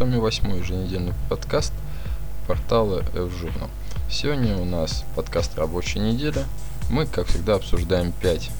[0.00, 1.74] вами восьмой еженедельный подкаст
[2.46, 3.68] портала F-Journal.
[4.10, 6.42] Сегодня у нас подкаст рабочей недели.
[6.88, 8.50] Мы, как всегда, обсуждаем 5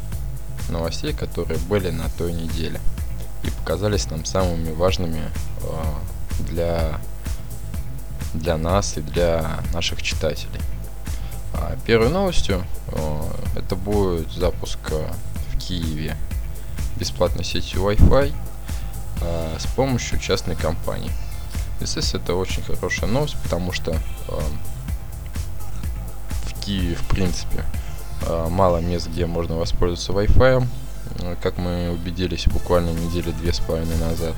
[0.69, 2.79] новостей, которые были на той неделе
[3.43, 5.23] и показались нам самыми важными
[5.63, 7.01] э, для,
[8.35, 10.61] для нас и для наших читателей.
[11.55, 13.23] А первой новостью э,
[13.57, 16.19] это будет запуск в Киеве
[16.97, 18.35] бесплатной сети Wi-Fi
[19.59, 21.11] с помощью частной компании.
[21.81, 24.41] Естественно, это очень хорошая новость, потому что э,
[26.47, 27.65] в Киеве, в принципе,
[28.23, 30.67] э, мало мест, где можно воспользоваться Wi-Fi.
[31.43, 34.35] Как мы убедились буквально недели две с половиной назад.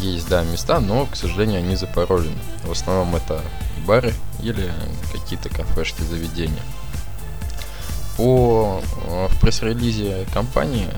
[0.00, 2.36] Есть, да, места, но, к сожалению, они запаролены.
[2.64, 3.40] В основном это
[3.86, 4.72] бары или
[5.12, 6.62] какие-то кафешки, заведения.
[8.16, 8.82] По
[9.28, 10.88] в пресс-релизе компании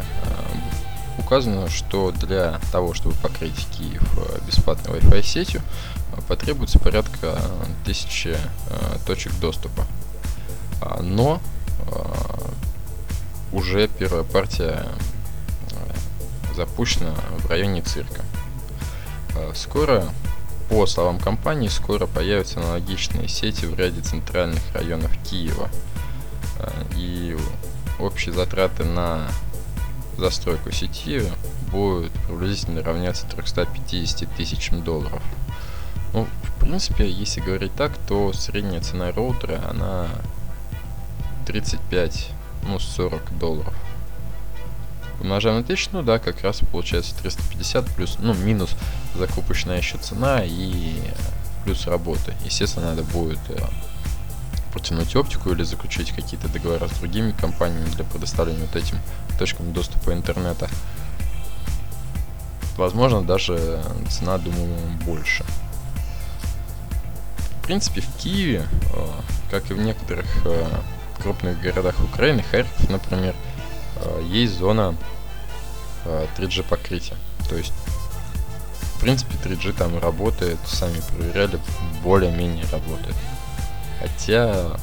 [1.27, 5.61] указано, что для того, чтобы покрыть Киев э, бесплатной Wi-Fi сетью,
[6.13, 7.41] э, потребуется порядка
[7.85, 9.85] тысячи э, точек доступа.
[10.81, 11.41] А, но
[13.53, 14.87] уже первая партия
[16.55, 18.23] запущена в районе цирка.
[19.55, 20.05] Скоро,
[20.69, 25.69] по словам компании, скоро появятся аналогичные сети в ряде центральных районов Киева.
[26.97, 27.37] И
[27.99, 29.29] общие затраты на
[30.19, 31.23] застройку сети
[31.71, 35.23] будет приблизительно равняться 350 тысячам долларов.
[36.13, 40.09] Ну, в принципе, если говорить так, то средняя цена роутера, она
[41.47, 42.31] 35,
[42.63, 43.75] ну, 40 долларов.
[45.21, 48.77] Умножаем на 1000, ну да, как раз получается 350 плюс, ну, минус
[49.15, 51.01] закупочная еще цена и
[51.65, 52.35] плюс работы.
[52.45, 53.59] Естественно, надо будет э,
[54.77, 58.99] протянуть оптику или заключить какие-то договора с другими компаниями для предоставления вот этим
[59.39, 60.69] точкам доступа интернета.
[62.77, 64.77] Возможно, даже цена, думаю,
[65.07, 65.47] больше.
[67.59, 69.07] В принципе, в Киеве, э,
[69.51, 70.67] как и в некоторых э,
[71.23, 73.35] крупных городах Украины, Харьков, например,
[73.97, 74.95] э, есть зона
[76.37, 77.17] 3G покрытия.
[77.49, 77.73] То есть,
[78.97, 81.59] в принципе, 3G там работает, сами проверяли,
[82.03, 83.17] более-менее работает.
[84.01, 84.77] Хотя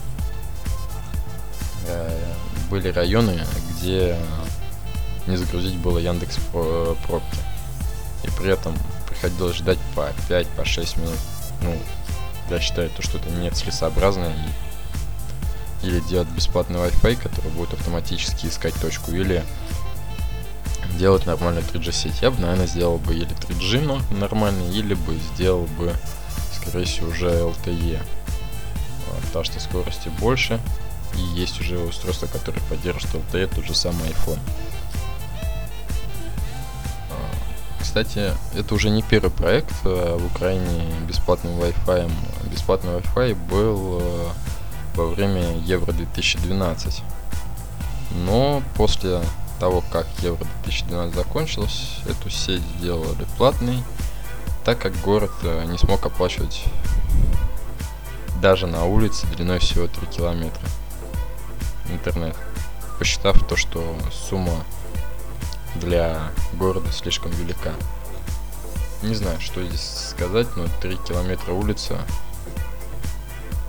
[1.87, 2.33] э,
[2.69, 3.39] были районы,
[3.71, 4.17] где
[5.27, 7.39] не загрузить было Яндекс пробки.
[8.23, 8.75] И при этом
[9.07, 11.19] приходилось ждать по 5, по 6 минут.
[11.61, 11.77] Ну,
[12.49, 14.63] я считаю, то, что это не целесообразно и
[15.83, 19.43] или делать бесплатный Wi-Fi, который будет автоматически искать точку, или
[20.97, 22.21] делать нормальную 3G сеть.
[22.21, 25.93] Я бы, наверное, сделал бы или 3G но нормальный, или бы сделал бы,
[26.53, 27.99] скорее всего, уже LTE
[29.33, 30.59] потому что скорости больше,
[31.15, 34.37] и есть уже устройства, которые поддерживают LTE, тот же самый iPhone.
[37.09, 42.11] А, кстати, это уже не первый проект а, в Украине бесплатным Wi-Fi.
[42.51, 44.31] Бесплатный Wi-Fi был а,
[44.95, 47.01] во время Евро 2012.
[48.27, 49.19] Но после
[49.59, 53.79] того, как Евро 2012 закончилось, эту сеть сделали платной,
[54.63, 56.65] так как город не смог оплачивать
[58.43, 60.67] даже на улице длиной всего 3 километра.
[61.87, 62.35] Интернет.
[62.99, 64.65] Посчитав то, что сумма
[65.75, 67.71] для города слишком велика.
[69.01, 72.01] Не знаю, что здесь сказать, но 3 километра улица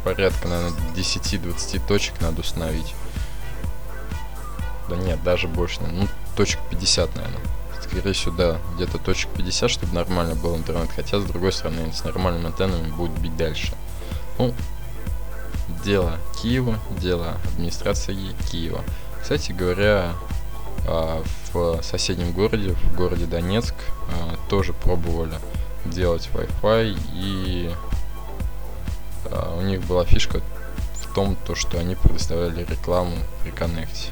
[0.03, 2.97] порядка, наверное, 10-20 точек надо установить.
[4.89, 7.41] Да нет, даже больше, ну, точек 50, наверное.
[7.81, 10.91] Скорее всего, да, где-то точек 50, чтобы нормально был интернет.
[10.97, 13.73] Хотя, с другой стороны, с нормальными антеннами будет бить дальше.
[14.39, 14.53] Ну,
[15.85, 18.17] дело Киева, дело администрации
[18.51, 18.85] Киева.
[19.23, 20.13] Кстати говоря,
[20.87, 21.23] а,
[21.53, 23.75] в соседнем городе, в городе Донецк,
[24.09, 25.39] а, тоже пробовали
[25.85, 27.71] делать Wi-Fi, и
[29.31, 30.41] а, у них была фишка
[31.01, 34.11] в том, то, что они предоставляли рекламу при коннекте.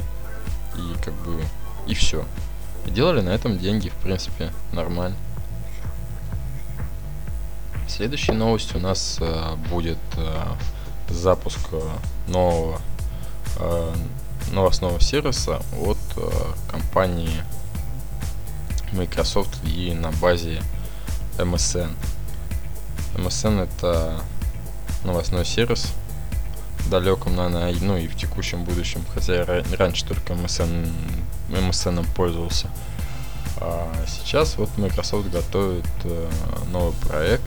[0.76, 1.42] И как бы
[1.86, 2.24] и все.
[2.86, 5.16] Делали на этом деньги, в принципе, нормально.
[7.88, 10.44] Следующей новостью у нас э, будет э,
[11.08, 11.80] запуск э,
[12.28, 12.80] нового
[14.50, 15.98] новостного сервиса от
[16.68, 17.44] компании
[18.92, 20.62] Microsoft и на базе
[21.36, 21.90] MSN.
[23.14, 24.22] MSN это
[25.04, 25.92] новостной сервис
[26.80, 30.90] в далеком, наверное, ну и в текущем будущем, хотя я раньше только MSN,
[31.50, 32.68] MSN пользовался.
[33.64, 36.30] А сейчас вот Microsoft готовит э,
[36.72, 37.42] новый проект.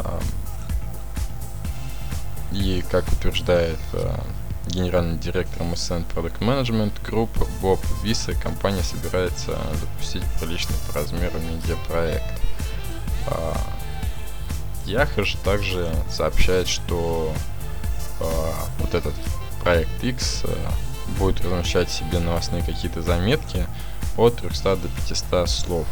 [0.00, 0.18] Э,
[2.50, 4.16] и, как утверждает э,
[4.66, 7.30] генеральный директор MSN Product Management Group
[7.60, 12.42] Боб Виса, компания собирается запустить приличный по размеру медиапроект.
[14.86, 17.32] Яха же также сообщает, что
[18.20, 18.24] э,
[18.78, 19.14] вот этот
[19.62, 20.56] проект X э,
[21.18, 23.66] будет размещать себе новостные какие-то заметки
[24.16, 25.86] от 300 до 500 слов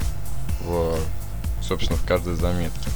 [0.60, 0.96] в,
[1.62, 2.90] собственно, в каждой заметке.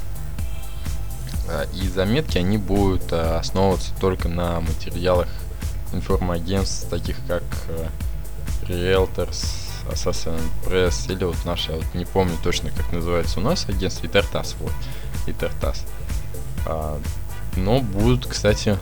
[1.49, 5.29] Э, и заметки, они будут э, основываться только на материалах
[5.93, 7.89] информагентств, таких как э,
[8.69, 9.45] Realtors,
[9.91, 14.55] Assassin Press или вот наша, вот не помню точно, как называется у нас агентство, Итертас,
[14.61, 14.73] вот,
[15.27, 15.85] Итертас.
[16.67, 17.01] А,
[17.57, 18.79] но будут, кстати,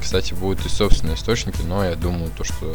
[0.00, 2.74] кстати, будут и собственные источники, но я думаю, то, что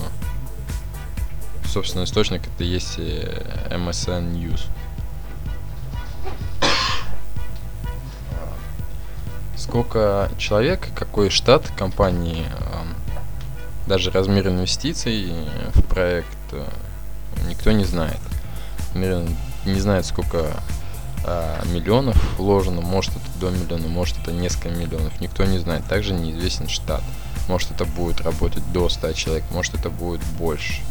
[1.72, 4.62] собственный источник это есть MSN News.
[9.56, 12.46] Сколько человек, какой штат компании,
[13.88, 15.34] даже размер инвестиций
[15.74, 16.66] в проект э,
[17.48, 18.20] никто не знает.
[18.94, 20.62] Не знает, сколько
[21.72, 25.86] миллионов вложено, может это до миллиона, может это несколько миллионов, никто не знает.
[25.86, 27.04] Также неизвестен штат.
[27.48, 30.82] Может это будет работать до 100 человек, может это будет больше.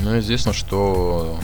[0.00, 1.38] Но известно, что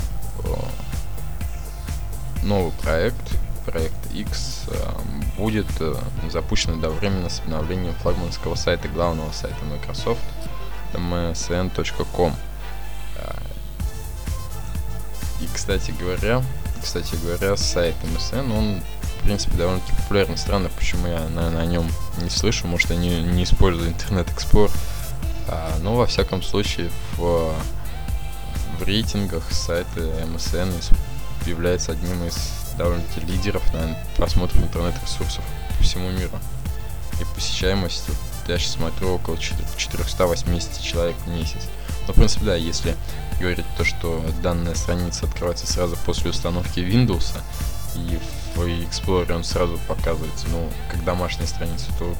[2.42, 4.66] новый проект, проект X,
[5.36, 5.94] будет э,
[6.30, 10.20] запущен одновременно с обновлением флагманского сайта, главного сайта Microsoft,
[10.94, 12.34] msn.com.
[15.40, 16.42] И, кстати говоря,
[16.82, 20.38] кстати говоря, сайт MSN, он, в принципе, довольно-таки популярный.
[20.38, 21.90] Странно, почему я, наверное, о нем
[22.22, 22.66] не слышу.
[22.66, 24.70] Может, я не, не использую интернет Explorer.
[25.82, 27.54] Но, во всяком случае, в,
[28.78, 30.72] в рейтингах сайта MSN
[31.46, 32.36] является одним из
[32.76, 35.44] довольно-таки лидеров, наверное, просмотров интернет-ресурсов
[35.76, 36.38] по всему миру.
[37.20, 38.04] И посещаемость,
[38.46, 41.68] я сейчас смотрю, около 480 человек в месяц.
[42.06, 42.94] Но, в принципе, да, если
[43.40, 47.32] говорить то, что данная страница открывается сразу после установки Windows,
[47.94, 48.18] и
[48.54, 52.14] в Explorer он сразу показывается, ну, как домашняя страница, то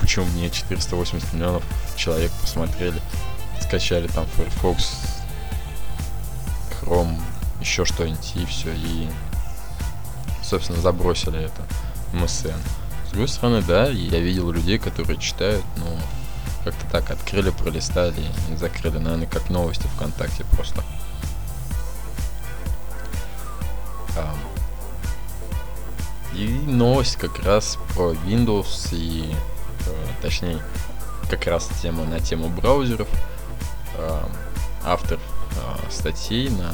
[0.00, 1.62] почему мне 480 миллионов
[1.96, 3.00] человек посмотрели,
[3.60, 5.11] скачали там Firefox,
[6.82, 7.18] Chrome,
[7.60, 9.08] еще что-нибудь, и все, и,
[10.42, 11.62] собственно, забросили это
[12.12, 12.58] MSN.
[13.06, 15.86] С другой стороны, да, я видел людей, которые читают, но
[16.64, 18.98] как-то так открыли, пролистали и закрыли.
[18.98, 20.82] Наверное, как новости ВКонтакте просто.
[26.34, 29.34] И новость как раз про Windows и,
[29.86, 30.58] э, точнее,
[31.28, 33.08] как раз тема на тему браузеров.
[34.84, 35.18] Автор
[35.90, 36.72] статей на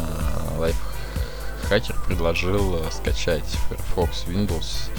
[0.59, 4.91] Lifehacker предложил э, скачать Firefox Windows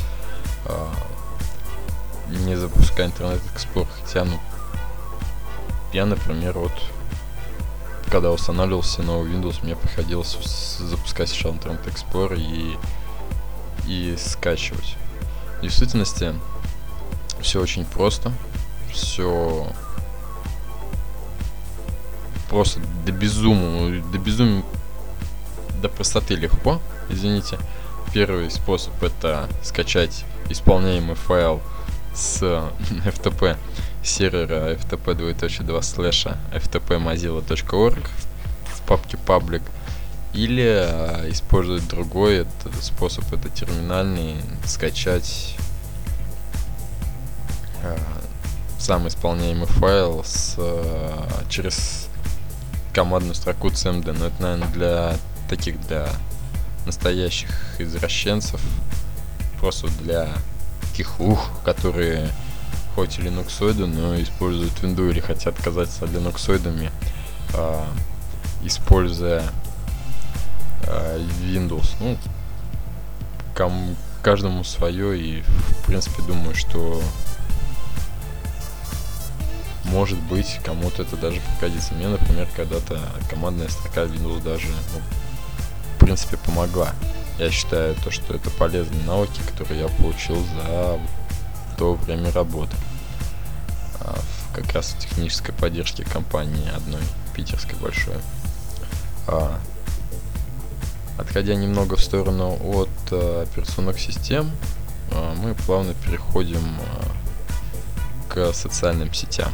[2.29, 4.39] не запуская интернет Explorer, хотя, ну,
[5.93, 6.71] я, например, вот
[8.11, 12.77] когда устанавливался новый Windows, мне приходилось запускать сначала Internet Explorer и,
[13.87, 14.95] и скачивать.
[15.59, 16.33] В действительности
[17.41, 18.31] все очень просто.
[18.91, 19.67] Все
[22.49, 24.63] просто до безумия, до безумия,
[25.81, 27.57] до простоты легко, извините.
[28.13, 31.61] Первый способ это скачать исполняемый файл
[32.15, 32.41] с
[33.05, 33.55] FTP
[34.03, 38.07] сервера ftp 2.2 слэша ftpmozilla.org
[38.65, 39.61] в папке public
[40.33, 45.55] или а, использовать другой это способ, это терминальный, скачать
[47.83, 47.97] а,
[48.79, 52.08] сам исполняемый файл с, а, через
[52.99, 54.11] командную строку cmd.
[54.11, 55.15] Но это, наверное, для
[55.49, 56.09] таких, для
[56.85, 58.59] настоящих извращенцев,
[59.57, 60.27] просто для
[60.81, 62.29] таких ух, которые
[62.95, 66.91] хоть и линуксоиды, но используют Windows или хотят отказаться от линуксоидами,
[67.53, 67.85] э,
[68.65, 69.43] используя
[70.83, 71.95] э, Windows.
[72.01, 72.17] Ну,
[73.55, 77.01] кому, каждому свое, и в принципе думаю, что
[79.89, 81.93] может быть кому-то это даже пригодится.
[81.93, 85.01] Мне, например, когда-то командная строка Windows даже, ну,
[85.95, 86.93] в принципе, помогла.
[87.37, 90.99] Я считаю то, что это полезные навыки, которые я получил за
[91.77, 92.75] то время работы
[94.53, 97.01] как раз в технической поддержке компании одной
[97.35, 98.15] питерской большой.
[99.27, 99.59] А,
[101.17, 104.51] отходя немного в сторону от а, операционных систем,
[105.11, 109.51] а, мы плавно переходим а, к социальным сетям.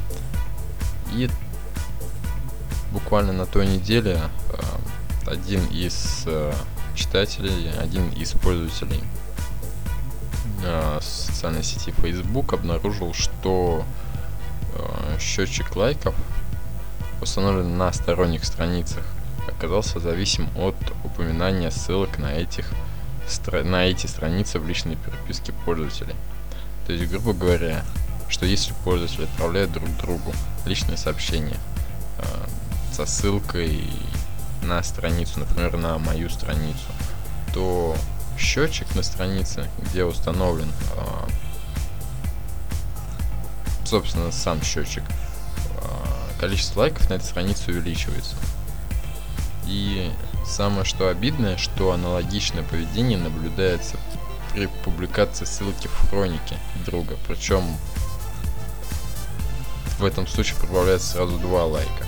[1.16, 1.30] И
[2.92, 4.20] буквально на той неделе
[4.54, 6.54] а, один из а,
[6.96, 9.02] читателей, один из пользователей
[10.64, 13.86] а, социальной сети Facebook обнаружил, что
[14.76, 16.16] Э, счетчик лайков,
[17.22, 19.06] установленный на сторонних страницах,
[19.48, 22.70] оказался зависим от упоминания ссылок на этих
[23.64, 26.16] на эти страницы в личной переписке пользователей.
[26.86, 27.84] То есть, грубо говоря,
[28.30, 30.32] что если пользователь отправляет друг другу
[30.66, 31.58] личные сообщения
[32.18, 32.24] э,
[32.92, 33.90] со ссылкой
[34.62, 36.88] на страницу, например, на мою страницу,
[37.54, 37.96] то
[38.38, 41.28] счетчик на странице, где установлен, э,
[43.86, 48.36] собственно, сам счетчик, э, количество лайков на этой странице увеличивается.
[49.68, 50.12] И
[50.46, 53.98] самое что обидное, что аналогичное поведение наблюдается
[54.54, 57.18] при публикации ссылки в хронике друга.
[57.28, 57.64] Причем
[60.00, 62.06] в этом случае прибавляется сразу два лайка.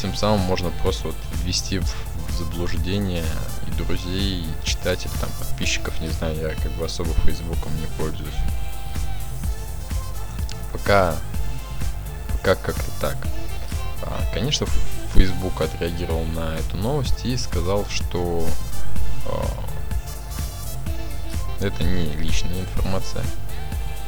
[0.00, 1.94] Тем самым можно просто вот ввести в
[2.36, 3.24] заблуждение
[3.66, 8.34] и друзей, и читателей, там, подписчиков, не знаю, я как бы особо фейсбуком не пользуюсь.
[10.72, 11.16] Пока,
[12.32, 13.16] пока как-то так.
[14.02, 14.66] А, конечно,
[15.14, 18.46] Facebook отреагировал на эту новость и сказал, что
[19.24, 19.30] э,
[21.60, 23.24] это не личная информация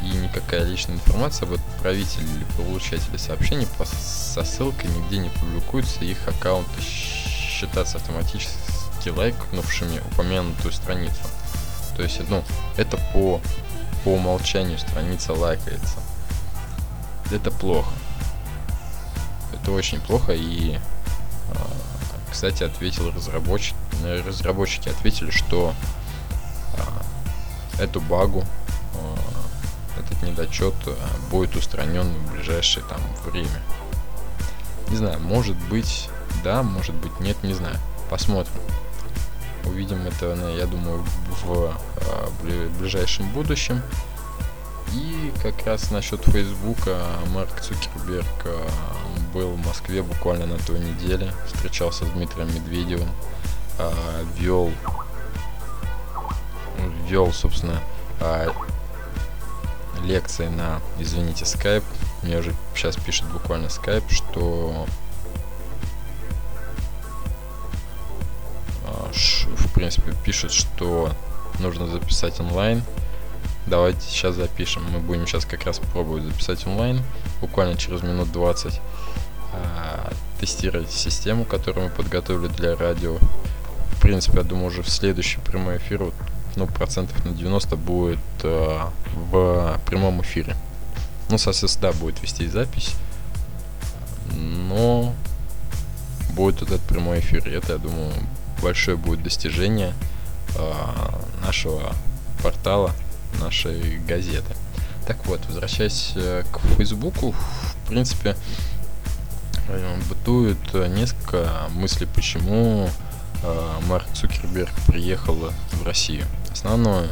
[0.02, 6.04] и никакая личная информация об отправителе или получателе сообщений по, со ссылкой нигде не публикуется,
[6.04, 11.22] их аккаунты считаться автоматически лайкнувшими упомянутую страницу.
[11.96, 12.44] То есть, ну,
[12.76, 13.40] это по,
[14.04, 15.98] по умолчанию страница лайкается.
[17.30, 17.90] Это плохо.
[19.52, 20.78] Это очень плохо и
[21.50, 21.66] а,
[22.30, 23.74] кстати, ответил разработчик,
[24.24, 25.74] разработчики ответили, что
[26.74, 28.44] а, эту багу
[30.08, 30.94] этот недочет э,
[31.30, 33.62] будет устранен в ближайшее там время.
[34.90, 36.08] Не знаю, может быть
[36.44, 37.76] да, может быть нет, не знаю.
[38.10, 38.54] Посмотрим.
[39.64, 41.04] Увидим это, я думаю,
[41.42, 41.74] в
[42.42, 43.82] э, ближайшем будущем.
[44.94, 46.98] И как раз насчет Фейсбука
[47.34, 48.68] Марк Цукерберг э,
[49.34, 53.10] был в Москве буквально на той неделе, встречался с Дмитрием Медведевым,
[54.38, 54.72] вел,
[57.06, 57.80] вел, собственно,
[60.04, 61.84] лекции на, извините, Skype.
[62.22, 64.86] Мне уже сейчас пишет буквально Skype, что
[68.86, 71.12] а, в принципе пишет, что
[71.58, 72.82] нужно записать онлайн.
[73.66, 74.84] Давайте сейчас запишем.
[74.90, 77.02] Мы будем сейчас как раз пробовать записать онлайн,
[77.40, 78.80] буквально через минут 20.
[79.52, 83.18] А, тестировать систему, которую мы подготовили для радио.
[83.92, 86.14] В принципе, я думаю, уже в следующий прямой эфир вот
[86.58, 88.80] ну, процентов на 90 будет э,
[89.30, 90.56] в прямом эфире.
[91.30, 92.94] Ну, соответственно, да, будет вести запись,
[94.32, 95.14] но
[96.30, 97.46] будет вот этот прямой эфир.
[97.48, 98.12] Это, я думаю,
[98.62, 99.92] большое будет достижение
[100.56, 100.72] э,
[101.44, 101.92] нашего
[102.42, 102.92] портала,
[103.40, 104.54] нашей газеты.
[105.06, 108.36] Так вот, возвращаясь э, к Фейсбуку, в принципе,
[109.68, 112.90] э, бытует несколько мыслей, почему
[113.42, 116.26] э, Марк Цукерберг приехал в Россию.
[116.58, 117.06] Основная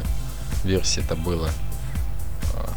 [0.65, 1.49] версия это было
[2.53, 2.67] э,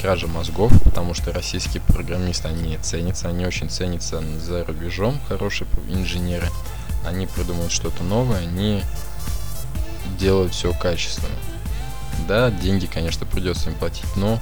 [0.00, 6.48] кража мозгов, потому что российские программисты, они ценятся, они очень ценятся за рубежом, хорошие инженеры.
[7.04, 8.82] Они придумывают что-то новое, они
[10.18, 11.36] делают все качественно.
[12.26, 14.40] Да, деньги, конечно, придется им платить, но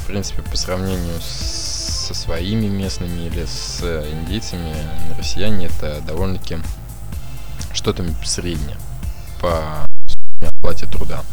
[0.00, 4.76] в принципе по сравнению со своими местными или с индейцами,
[5.16, 6.58] россияне это довольно-таки
[7.72, 8.76] что-то среднее
[9.40, 9.86] по
[10.40, 11.24] оплате труда.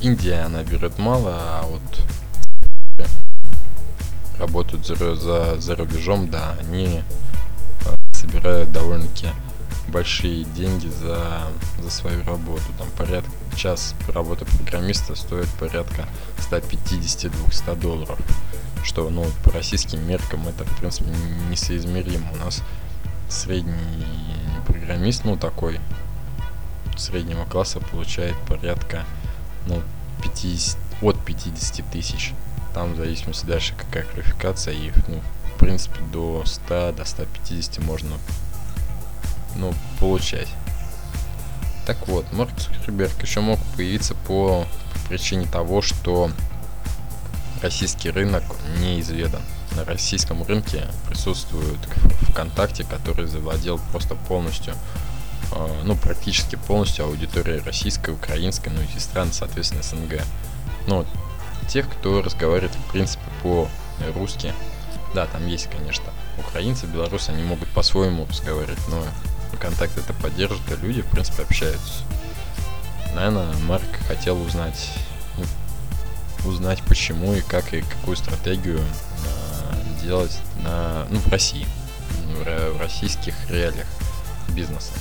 [0.00, 1.82] Индия, она берет мало, а вот
[4.38, 7.02] работают за, за, за рубежом, да, они
[7.86, 9.28] э, собирают довольно-таки
[9.88, 11.48] большие деньги за,
[11.80, 12.64] за свою работу.
[12.78, 16.06] Там порядка час работы программиста стоит порядка
[16.50, 18.18] 150-200 долларов.
[18.84, 21.10] Что, ну, по российским меркам это, в принципе,
[21.50, 22.30] несоизмеримо.
[22.32, 22.62] У нас
[23.28, 23.74] средний
[24.66, 25.80] программист, ну, такой
[27.00, 29.04] среднего класса получает порядка
[29.66, 29.82] ну,
[30.22, 32.32] 50, от 50 тысяч.
[32.74, 35.20] Там в зависимости дальше какая квалификация и ну,
[35.54, 38.16] в принципе до 100, до 150 можно
[39.54, 40.48] ну, получать.
[41.86, 44.66] Так вот, Марк Цукерберг еще мог появиться по,
[45.08, 46.30] причине того, что
[47.62, 48.42] российский рынок
[48.80, 49.42] неизведан.
[49.76, 51.78] На российском рынке присутствует
[52.30, 54.74] ВКонтакте, который завладел просто полностью
[55.84, 60.22] ну, практически полностью аудитория российская, украинская, ну и стран, соответственно, СНГ.
[60.86, 61.06] Ну,
[61.68, 64.52] тех, кто разговаривает, в принципе, по-русски.
[65.14, 66.04] Да, там есть, конечно,
[66.38, 69.02] украинцы, белорусы, они могут по-своему разговаривать, но
[69.58, 72.04] контакт это поддержит, и люди, в принципе, общаются.
[73.14, 74.90] Наверное, Марк хотел узнать,
[75.38, 81.66] ну, узнать почему и как и какую стратегию э, делать на, ну, в России,
[82.34, 83.86] в, в российских реалиях
[84.50, 84.92] бизнеса.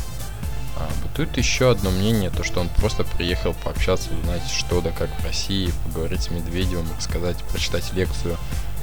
[0.78, 5.10] А, бытует еще одно мнение, то что он просто приехал пообщаться, узнать что да как
[5.20, 8.38] в России, поговорить с Медведевым, сказать, прочитать лекцию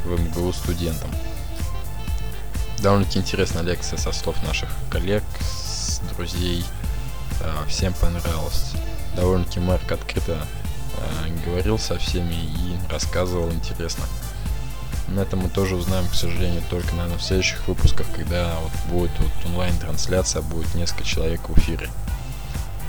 [0.04, 1.10] в МГУ студентам.
[2.78, 6.64] Довольно-таки интересная лекция со слов наших коллег, с друзей.
[7.40, 8.72] А, всем понравилось.
[9.14, 10.46] Довольно-таки Марк открыто
[10.96, 14.04] а, говорил со всеми и рассказывал интересно.
[15.08, 19.10] На этом мы тоже узнаем, к сожалению, только, наверное, в следующих выпусках, когда вот будет
[19.18, 21.88] вот онлайн-трансляция, будет несколько человек в эфире.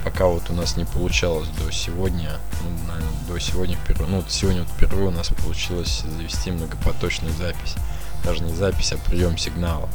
[0.04, 4.30] Пока вот у нас не получалось до сегодня, ну, наверное, до сегодня впервые, ну, вот
[4.30, 7.74] сегодня вот впервые у нас получилось завести многопоточную запись.
[8.22, 9.88] Даже не запись, а прием сигнала.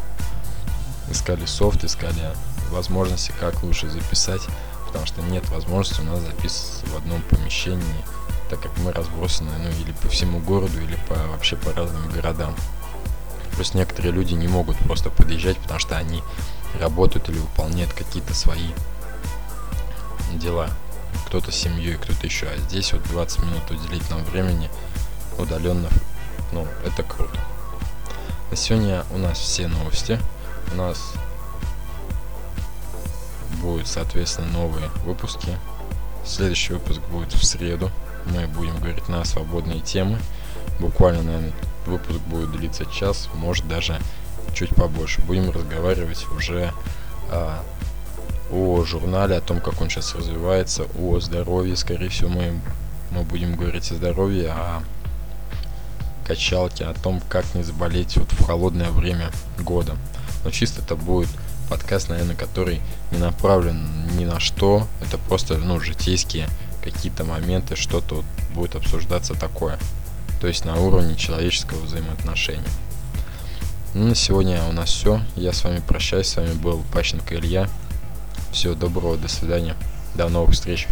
[1.09, 2.33] Искали софт, искали
[2.69, 4.41] возможности, как лучше записать,
[4.87, 8.03] потому что нет возможности у нас записываться в одном помещении
[8.49, 12.55] так как мы разбросаны, ну, или по всему городу, или по, вообще по разным городам.
[13.51, 16.23] Плюс некоторые люди не могут просто подъезжать, потому что они
[16.79, 18.69] работают или выполняют какие-то свои
[20.33, 20.69] дела.
[21.27, 22.47] Кто-то с семьей, кто-то еще.
[22.47, 24.69] А здесь вот 20 минут уделить нам времени
[25.37, 25.89] удаленно,
[26.51, 27.39] ну, это круто.
[28.49, 30.19] На сегодня у нас все новости.
[30.71, 31.13] У нас
[33.61, 35.57] будут, соответственно, новые выпуски.
[36.25, 37.91] Следующий выпуск будет в среду
[38.25, 40.19] мы будем говорить на свободные темы.
[40.79, 41.53] Буквально, наверное,
[41.85, 43.99] выпуск будет длиться час, может даже
[44.53, 45.21] чуть побольше.
[45.21, 46.73] Будем разговаривать уже
[47.29, 47.63] а,
[48.51, 51.75] о журнале, о том, как он сейчас развивается, о здоровье.
[51.75, 52.59] Скорее всего, мы,
[53.11, 54.81] мы будем говорить о здоровье, о
[56.25, 59.95] качалке, о том, как не заболеть вот в холодное время года.
[60.43, 61.29] Но чисто это будет
[61.69, 64.87] подкаст, наверное, который не направлен ни на что.
[65.01, 66.47] Это просто, ну, житейские
[66.91, 69.77] какие-то моменты, что-то вот будет обсуждаться такое.
[70.41, 72.63] То есть на уровне человеческого взаимоотношения.
[73.93, 75.21] Ну, на сегодня у нас все.
[75.35, 76.27] Я с вами прощаюсь.
[76.27, 77.67] С вами был Пащенко Илья.
[78.51, 79.75] Всего доброго, до свидания.
[80.15, 80.87] До новых встреч.